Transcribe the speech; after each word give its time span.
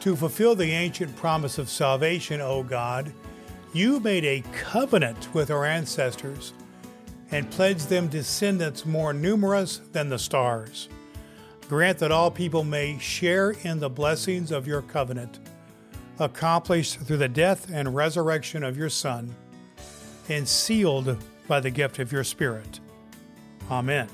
To 0.00 0.14
fulfill 0.14 0.54
the 0.54 0.70
ancient 0.70 1.14
promise 1.16 1.58
of 1.58 1.68
salvation, 1.68 2.40
O 2.40 2.62
God, 2.62 3.12
you 3.72 4.00
made 4.00 4.24
a 4.24 4.44
covenant 4.52 5.34
with 5.34 5.50
our 5.50 5.64
ancestors 5.64 6.52
and 7.30 7.50
pledged 7.50 7.88
them 7.88 8.08
descendants 8.08 8.86
more 8.86 9.12
numerous 9.12 9.78
than 9.92 10.08
the 10.08 10.18
stars. 10.18 10.88
Grant 11.68 11.98
that 11.98 12.12
all 12.12 12.30
people 12.30 12.64
may 12.64 12.98
share 12.98 13.50
in 13.62 13.78
the 13.78 13.90
blessings 13.90 14.50
of 14.50 14.66
your 14.66 14.80
covenant, 14.80 15.38
accomplished 16.18 17.00
through 17.00 17.18
the 17.18 17.28
death 17.28 17.68
and 17.70 17.94
resurrection 17.94 18.62
of 18.62 18.78
your 18.78 18.88
Son, 18.88 19.34
and 20.28 20.48
sealed 20.48 21.18
by 21.46 21.60
the 21.60 21.70
gift 21.70 21.98
of 21.98 22.10
your 22.10 22.24
Spirit. 22.24 22.80
Amen. 23.70 24.08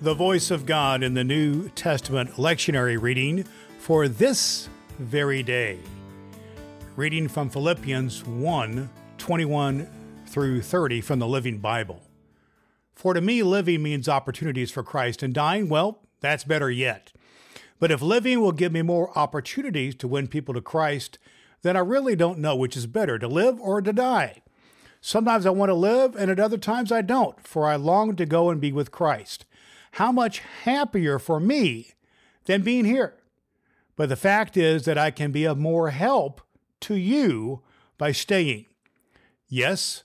The 0.00 0.14
voice 0.14 0.50
of 0.50 0.66
God 0.66 1.02
in 1.02 1.14
the 1.14 1.24
New 1.24 1.68
Testament 1.70 2.32
lectionary 2.32 3.00
reading 3.00 3.46
for 3.86 4.08
this 4.08 4.68
very 4.98 5.44
day. 5.44 5.78
Reading 6.96 7.28
from 7.28 7.48
Philippians 7.48 8.24
1 8.24 8.90
21 9.16 9.88
through 10.26 10.60
30 10.60 11.00
from 11.00 11.20
the 11.20 11.26
Living 11.28 11.58
Bible. 11.58 12.02
For 12.96 13.14
to 13.14 13.20
me, 13.20 13.44
living 13.44 13.84
means 13.84 14.08
opportunities 14.08 14.72
for 14.72 14.82
Christ, 14.82 15.22
and 15.22 15.32
dying, 15.32 15.68
well, 15.68 16.00
that's 16.18 16.42
better 16.42 16.68
yet. 16.68 17.12
But 17.78 17.92
if 17.92 18.02
living 18.02 18.40
will 18.40 18.50
give 18.50 18.72
me 18.72 18.82
more 18.82 19.16
opportunities 19.16 19.94
to 19.96 20.08
win 20.08 20.26
people 20.26 20.54
to 20.54 20.60
Christ, 20.60 21.20
then 21.62 21.76
I 21.76 21.80
really 21.80 22.16
don't 22.16 22.40
know 22.40 22.56
which 22.56 22.76
is 22.76 22.88
better, 22.88 23.20
to 23.20 23.28
live 23.28 23.60
or 23.60 23.80
to 23.82 23.92
die. 23.92 24.42
Sometimes 25.00 25.46
I 25.46 25.50
want 25.50 25.70
to 25.70 25.74
live, 25.74 26.16
and 26.16 26.28
at 26.28 26.40
other 26.40 26.58
times 26.58 26.90
I 26.90 27.02
don't, 27.02 27.40
for 27.40 27.68
I 27.68 27.76
long 27.76 28.16
to 28.16 28.26
go 28.26 28.50
and 28.50 28.60
be 28.60 28.72
with 28.72 28.90
Christ. 28.90 29.44
How 29.92 30.10
much 30.10 30.40
happier 30.64 31.20
for 31.20 31.38
me 31.38 31.92
than 32.46 32.62
being 32.62 32.84
here? 32.84 33.14
But 33.96 34.10
the 34.10 34.16
fact 34.16 34.56
is 34.56 34.84
that 34.84 34.98
I 34.98 35.10
can 35.10 35.32
be 35.32 35.44
of 35.44 35.58
more 35.58 35.90
help 35.90 36.42
to 36.80 36.94
you 36.94 37.62
by 37.98 38.12
staying. 38.12 38.66
Yes, 39.48 40.04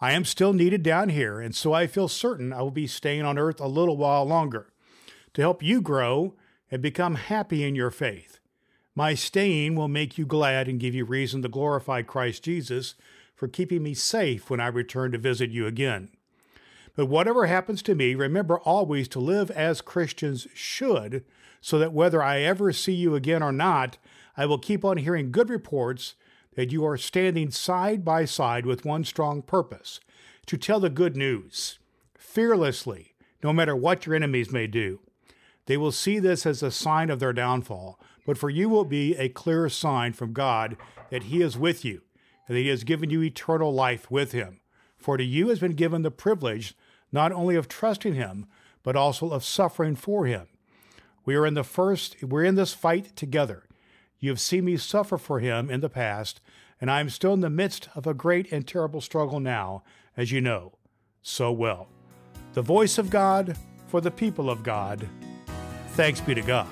I 0.00 0.12
am 0.12 0.24
still 0.24 0.52
needed 0.52 0.82
down 0.82 1.10
here, 1.10 1.40
and 1.40 1.54
so 1.54 1.72
I 1.72 1.86
feel 1.86 2.08
certain 2.08 2.52
I 2.52 2.62
will 2.62 2.70
be 2.70 2.86
staying 2.86 3.22
on 3.22 3.38
earth 3.38 3.60
a 3.60 3.68
little 3.68 3.96
while 3.96 4.24
longer 4.24 4.72
to 5.34 5.42
help 5.42 5.62
you 5.62 5.80
grow 5.80 6.34
and 6.70 6.82
become 6.82 7.14
happy 7.14 7.62
in 7.62 7.74
your 7.74 7.90
faith. 7.90 8.40
My 8.94 9.14
staying 9.14 9.74
will 9.74 9.88
make 9.88 10.16
you 10.16 10.24
glad 10.24 10.68
and 10.68 10.80
give 10.80 10.94
you 10.94 11.04
reason 11.04 11.42
to 11.42 11.48
glorify 11.48 12.02
Christ 12.02 12.42
Jesus 12.44 12.94
for 13.34 13.48
keeping 13.48 13.82
me 13.82 13.92
safe 13.92 14.48
when 14.48 14.60
I 14.60 14.68
return 14.68 15.12
to 15.12 15.18
visit 15.18 15.50
you 15.50 15.66
again. 15.66 16.08
But 16.96 17.06
whatever 17.06 17.46
happens 17.46 17.82
to 17.82 17.94
me, 17.94 18.14
remember 18.14 18.58
always 18.58 19.06
to 19.08 19.20
live 19.20 19.50
as 19.50 19.80
Christians 19.82 20.48
should, 20.54 21.24
so 21.60 21.78
that 21.78 21.92
whether 21.92 22.22
I 22.22 22.40
ever 22.40 22.72
see 22.72 22.94
you 22.94 23.14
again 23.14 23.42
or 23.42 23.52
not, 23.52 23.98
I 24.36 24.46
will 24.46 24.58
keep 24.58 24.84
on 24.84 24.96
hearing 24.96 25.30
good 25.30 25.50
reports 25.50 26.14
that 26.54 26.72
you 26.72 26.84
are 26.86 26.96
standing 26.96 27.50
side 27.50 28.04
by 28.04 28.24
side 28.24 28.64
with 28.64 28.84
one 28.84 29.04
strong 29.04 29.42
purpose 29.42 30.00
to 30.46 30.56
tell 30.56 30.80
the 30.80 30.88
good 30.88 31.16
news, 31.16 31.78
fearlessly, 32.16 33.14
no 33.42 33.52
matter 33.52 33.76
what 33.76 34.06
your 34.06 34.14
enemies 34.14 34.50
may 34.50 34.66
do. 34.66 35.00
They 35.66 35.76
will 35.76 35.92
see 35.92 36.18
this 36.18 36.46
as 36.46 36.62
a 36.62 36.70
sign 36.70 37.10
of 37.10 37.20
their 37.20 37.32
downfall, 37.32 38.00
but 38.24 38.38
for 38.38 38.48
you 38.48 38.68
will 38.68 38.84
be 38.84 39.14
a 39.16 39.28
clear 39.28 39.68
sign 39.68 40.12
from 40.14 40.32
God 40.32 40.76
that 41.10 41.24
He 41.24 41.42
is 41.42 41.58
with 41.58 41.84
you 41.84 42.02
and 42.46 42.56
that 42.56 42.60
He 42.60 42.68
has 42.68 42.84
given 42.84 43.10
you 43.10 43.22
eternal 43.22 43.74
life 43.74 44.10
with 44.10 44.32
Him. 44.32 44.60
For 44.96 45.16
to 45.16 45.24
you 45.24 45.48
has 45.48 45.58
been 45.58 45.72
given 45.72 46.02
the 46.02 46.10
privilege 46.10 46.74
not 47.12 47.32
only 47.32 47.56
of 47.56 47.68
trusting 47.68 48.14
Him, 48.14 48.46
but 48.82 48.96
also 48.96 49.30
of 49.30 49.44
suffering 49.44 49.96
for 49.96 50.26
Him. 50.26 50.46
We 51.24 51.34
are 51.34 51.46
in 51.46 51.54
the 51.54 51.64
first, 51.64 52.22
we're 52.22 52.44
in 52.44 52.54
this 52.54 52.72
fight 52.72 53.16
together. 53.16 53.64
You 54.18 54.30
have 54.30 54.40
seen 54.40 54.64
me 54.64 54.76
suffer 54.76 55.18
for 55.18 55.40
Him 55.40 55.70
in 55.70 55.80
the 55.80 55.88
past, 55.88 56.40
and 56.80 56.90
I 56.90 57.00
am 57.00 57.10
still 57.10 57.34
in 57.34 57.40
the 57.40 57.50
midst 57.50 57.88
of 57.94 58.06
a 58.06 58.14
great 58.14 58.50
and 58.52 58.66
terrible 58.66 59.00
struggle 59.00 59.40
now, 59.40 59.82
as 60.16 60.30
you 60.32 60.40
know 60.40 60.72
so 61.22 61.50
well. 61.50 61.88
The 62.52 62.62
voice 62.62 62.98
of 62.98 63.10
God 63.10 63.56
for 63.88 64.00
the 64.00 64.10
people 64.10 64.48
of 64.48 64.62
God. 64.62 65.08
Thanks 65.90 66.20
be 66.20 66.34
to 66.34 66.42
God. 66.42 66.68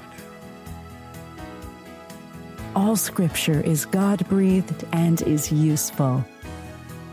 All 2.77 2.97
scripture 2.97 3.61
is 3.61 3.85
God 3.85 4.29
breathed 4.29 4.85
and 4.93 5.23
is 5.23 5.53
useful. 5.53 6.25